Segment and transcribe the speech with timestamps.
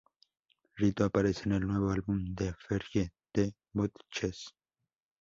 [0.77, 4.51] Rita aparece en el nuevo álbum de Fergie, "The Dutchess".